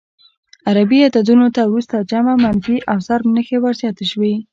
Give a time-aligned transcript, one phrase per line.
[0.67, 4.33] عربي عددونو ته وروسته جمع، منفي او ضرب نښې ور زیاتې شوې.